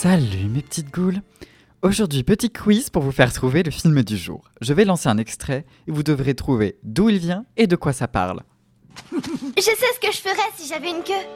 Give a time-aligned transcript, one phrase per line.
[0.00, 1.22] Salut mes petites goules
[1.82, 4.44] Aujourd'hui, petit quiz pour vous faire trouver le film du jour.
[4.60, 7.92] Je vais lancer un extrait et vous devrez trouver d'où il vient et de quoi
[7.92, 8.44] ça parle.
[9.12, 11.26] Je sais ce que je ferais si j'avais une queue.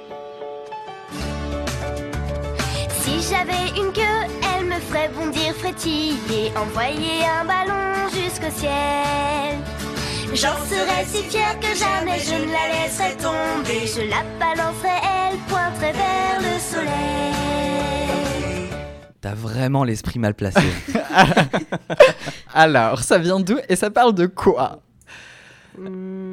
[3.01, 9.59] Si j'avais une queue, elle me ferait bondir, frétiller, envoyer un ballon jusqu'au ciel.
[10.35, 13.89] J'en serais si fière que jamais je ne la laisserais tomber.
[13.89, 18.02] Je la balancerais, elle pointerait vers le soleil.
[19.23, 20.61] T'as vraiment l'esprit mal placé.
[22.55, 24.83] Alors, ça vient d'où et ça parle de quoi?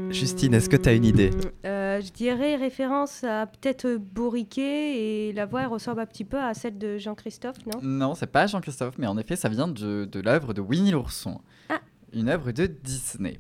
[0.10, 1.30] Justine, est-ce que t'as une idée?
[1.66, 4.98] Euh, Je dirais référence à peut-être Bourriquet
[5.30, 7.80] et la voix elle ressemble un petit peu à celle de Jean-Christophe, non?
[7.82, 11.40] Non, c'est pas Jean-Christophe, mais en effet, ça vient de, de l'œuvre de Winnie l'ourson.
[11.70, 11.80] Ah.
[12.12, 13.40] Une œuvre de Disney.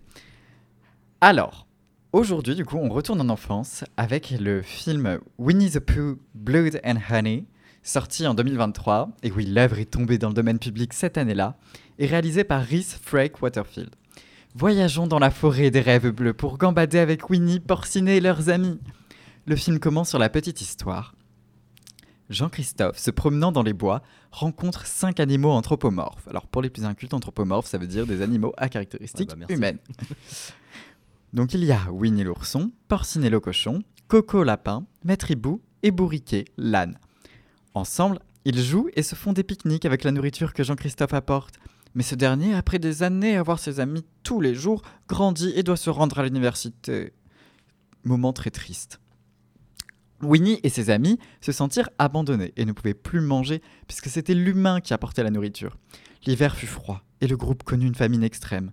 [1.22, 1.66] Alors,
[2.14, 7.00] aujourd'hui, du coup, on retourne en enfance avec le film Winnie the Pooh, Blood and
[7.10, 7.46] Honey,
[7.84, 11.58] sorti en 2023, et oui, l'œuvre est tombée dans le domaine public cette année-là,
[11.98, 13.90] et réalisé par Rhys Frake Waterfield.
[14.56, 18.80] Voyageons dans la forêt des rêves bleus pour gambader avec Winnie, Porcinet et leurs amis.
[19.46, 21.14] Le film commence sur la petite histoire.
[22.30, 26.28] Jean-Christophe, se promenant dans les bois, rencontre cinq animaux anthropomorphes.
[26.28, 29.46] Alors pour les plus incultes, anthropomorphes, ça veut dire des animaux à caractéristiques Ouais, bah,
[29.50, 29.80] humaines.
[31.34, 36.46] Donc il y a Winnie l'ourson, Porcinet le cochon, Coco lapin, Maître hibou et Bourriquet
[36.58, 36.98] l'âne.
[37.80, 41.56] Ensemble, ils jouent et se font des pique-niques avec la nourriture que Jean-Christophe apporte.
[41.96, 45.64] Mais ce dernier, après des années à voir ses amis tous les jours, grandit et
[45.64, 47.14] doit se rendre à l'université.
[48.04, 49.00] Moment très triste.
[50.22, 54.82] Winnie et ses amis se sentirent abandonnés et ne pouvaient plus manger puisque c'était l'humain
[54.82, 55.78] qui apportait la nourriture.
[56.26, 58.72] L'hiver fut froid et le groupe connut une famine extrême.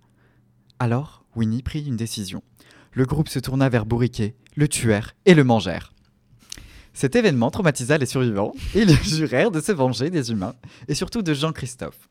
[0.81, 2.43] Alors, Winnie prit une décision.
[2.91, 5.93] Le groupe se tourna vers Bourriquet, le tuèrent et le mangèrent.
[6.97, 10.55] Cet événement traumatisa les survivants et ils jurèrent de se venger des humains
[10.89, 12.09] et surtout de Jean-Christophe.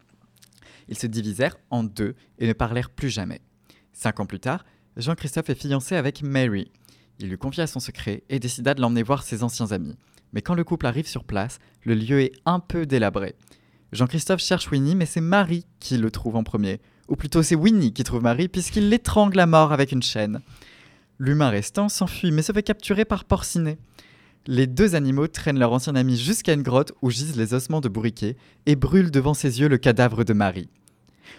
[0.88, 3.42] Ils se divisèrent en deux et ne parlèrent plus jamais.
[3.94, 4.64] Cinq ans plus tard,
[4.96, 6.72] Jean-Christophe est fiancé avec Mary.
[7.18, 9.98] Il lui confia son secret et décida de l'emmener voir ses anciens amis.
[10.34, 13.34] Mais quand le couple arrive sur place, le lieu est un peu délabré.
[13.92, 16.80] Jean-Christophe cherche Winnie, mais c'est Marie qui le trouve en premier.
[17.08, 20.42] Ou plutôt c'est Winnie qui trouve Marie puisqu'il l'étrangle à mort avec une chaîne.
[21.18, 23.80] L'humain restant s'enfuit mais se fait capturer par Porcinet.
[24.48, 27.90] Les deux animaux traînent leur ancien ami jusqu'à une grotte où gisent les ossements de
[27.90, 30.70] Bourriquet et brûlent devant ses yeux le cadavre de Marie.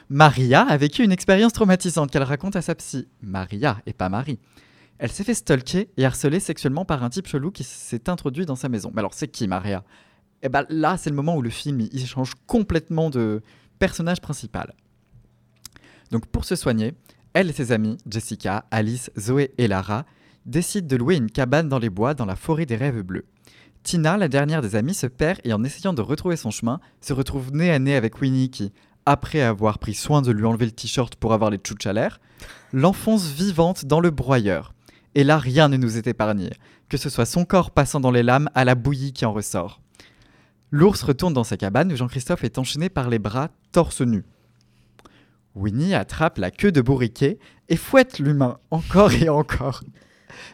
[0.08, 3.06] Maria a vécu une expérience traumatisante qu'elle raconte à sa psy.
[3.22, 4.40] Maria et pas Marie.
[4.98, 8.56] Elle s'est fait stalker et harceler sexuellement par un type chelou qui s'est introduit dans
[8.56, 8.90] sa maison.
[8.92, 9.84] Mais alors c'est qui Maria?
[10.42, 13.42] Et ben là c'est le moment où le film il il change complètement de
[13.78, 14.74] personnage principal.
[16.10, 16.94] Donc pour se soigner,
[17.34, 20.06] elle et ses amis, Jessica, Alice, Zoé et Lara,
[20.46, 23.26] décident de louer une cabane dans les bois dans la forêt des rêves bleus.
[23.82, 27.12] Tina, la dernière des amies, se perd et en essayant de retrouver son chemin, se
[27.12, 28.72] retrouve nez à nez avec Winnie qui,
[29.04, 32.20] après avoir pris soin de lui enlever le t-shirt pour avoir les tchouches à l'air,
[32.72, 34.74] l'enfonce vivante dans le broyeur.
[35.14, 36.50] Et là, rien ne nous est épargné,
[36.88, 39.80] que ce soit son corps passant dans les lames à la bouillie qui en ressort.
[40.72, 44.24] L'ours retourne dans sa cabane où Jean-Christophe est enchaîné par les bras, torse nu.
[45.54, 49.82] Winnie attrape la queue de Bourriquet et fouette l'humain encore et encore.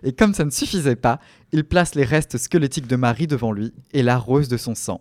[0.03, 1.21] Et comme ça ne suffisait pas,
[1.53, 5.01] il place les restes squelettiques de Marie devant lui et l'arrose de son sang.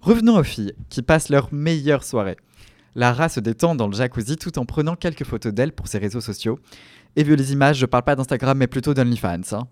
[0.00, 2.36] Revenons aux filles, qui passent leur meilleure soirée.
[2.94, 6.20] Lara se détend dans le jacuzzi tout en prenant quelques photos d'elle pour ses réseaux
[6.20, 6.58] sociaux.
[7.16, 9.52] Et vu les images, je parle pas d'Instagram mais plutôt d'OnlyFans.
[9.52, 9.68] hein.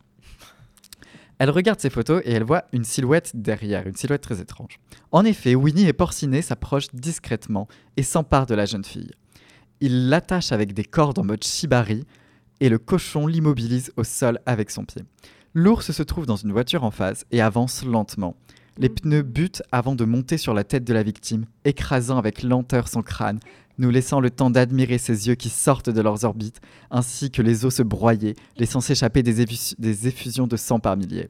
[1.39, 4.79] Elle regarde ses photos et elle voit une silhouette derrière, une silhouette très étrange.
[5.11, 9.11] En effet, Winnie et Porcinet s'approchent discrètement et s'emparent de la jeune fille.
[9.81, 12.05] Ils l'attachent avec des cordes en mode shibari
[12.65, 15.03] et le cochon l'immobilise au sol avec son pied.
[15.53, 18.37] L'ours se trouve dans une voiture en face et avance lentement.
[18.79, 22.89] Les pneus butent avant de monter sur la tête de la victime, écrasant avec lenteur
[22.89, 23.39] son crâne,
[23.77, 27.67] nous laissant le temps d'admirer ses yeux qui sortent de leurs orbites, ainsi que les
[27.67, 29.45] os se broyer, laissant s'échapper des,
[29.79, 31.29] des effusions de sang par milliers.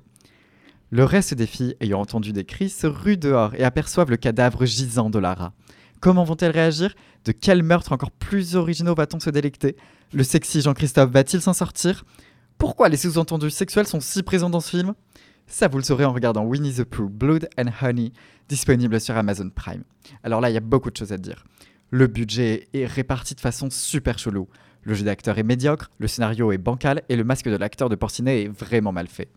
[0.90, 4.66] Le reste des filles, ayant entendu des cris, se ruent dehors et aperçoivent le cadavre
[4.66, 5.52] gisant de Lara.
[6.04, 6.94] Comment vont-elles réagir?
[7.24, 9.74] De quel meurtre encore plus originaux va-t-on se délecter?
[10.12, 12.04] Le sexy Jean-Christophe va-t-il s'en sortir?
[12.58, 14.92] Pourquoi les sous-entendus sexuels sont si présents dans ce film?
[15.46, 18.12] Ça, vous le saurez en regardant Winnie the Pooh, Blood and Honey,
[18.50, 19.82] disponible sur Amazon Prime.
[20.22, 21.42] Alors là, il y a beaucoup de choses à dire.
[21.88, 24.46] Le budget est réparti de façon super chelou.
[24.82, 27.96] Le jeu d'acteur est médiocre, le scénario est bancal et le masque de l'acteur de
[27.96, 29.30] Porcinet est vraiment mal fait.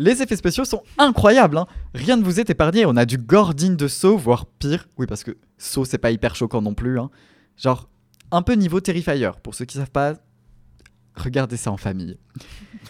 [0.00, 1.66] Les effets spéciaux sont incroyables, hein.
[1.92, 2.86] rien ne vous est épargné.
[2.86, 4.88] On a du gore de Saw, voire pire.
[4.96, 7.00] Oui, parce que Saw, c'est pas hyper choquant non plus.
[7.00, 7.10] hein.
[7.56, 7.88] Genre,
[8.30, 9.30] un peu niveau Terrifier.
[9.42, 10.14] Pour ceux qui savent pas,
[11.16, 12.16] regardez ça en famille.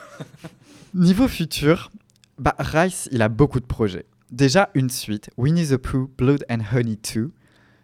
[0.94, 1.90] niveau futur,
[2.38, 4.04] Bah, Rice, il a beaucoup de projets.
[4.30, 7.32] Déjà, une suite, Winnie the Pooh Blood and Honey 2,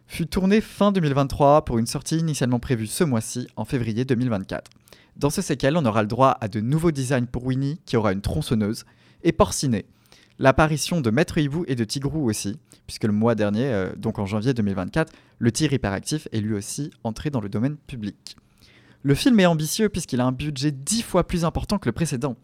[0.07, 4.71] fut tournée fin 2023 pour une sortie initialement prévue ce mois-ci, en février 2024.
[5.17, 8.13] Dans ce séquel, on aura le droit à de nouveaux designs pour Winnie, qui aura
[8.13, 8.85] une tronçonneuse,
[9.25, 9.87] et Porcinet.
[10.39, 14.27] L'apparition de Maître Hibou et de Tigrou aussi, puisque le mois dernier, euh, donc en
[14.27, 18.37] janvier 2024, le tir hyperactif est lui aussi entré dans le domaine public.
[19.03, 22.37] Le film est ambitieux puisqu'il a un budget dix fois plus important que le précédent,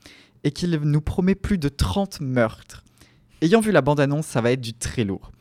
[0.45, 2.85] et qu'il nous promet plus de 30 meurtres.
[3.43, 5.33] Ayant vu la bande-annonce, ça va être du très lourd.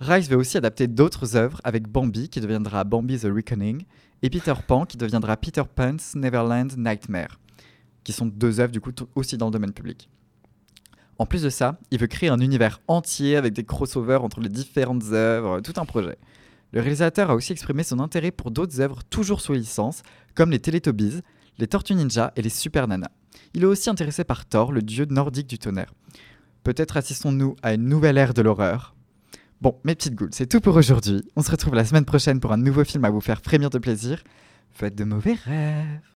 [0.00, 3.84] Rice veut aussi adapter d'autres œuvres avec Bambi qui deviendra Bambi the Reckoning
[4.22, 7.40] et Peter Pan qui deviendra Peter Pan's Neverland Nightmare,
[8.04, 10.08] qui sont deux œuvres du coup aussi dans le domaine public.
[11.18, 14.48] En plus de ça, il veut créer un univers entier avec des crossovers entre les
[14.48, 16.16] différentes œuvres, tout un projet.
[16.72, 20.02] Le réalisateur a aussi exprimé son intérêt pour d'autres œuvres toujours sous licence,
[20.34, 21.22] comme les Teletubbies,
[21.58, 23.10] les Tortues Ninja et les Super Nana.
[23.54, 25.92] Il est aussi intéressé par Thor, le dieu nordique du tonnerre.
[26.62, 28.94] Peut-être assistons-nous à une nouvelle ère de l'horreur.
[29.60, 31.24] Bon, mes petites goules, c'est tout pour aujourd'hui.
[31.34, 33.78] On se retrouve la semaine prochaine pour un nouveau film à vous faire frémir de
[33.78, 34.22] plaisir.
[34.70, 36.00] Faites de mauvais rêves.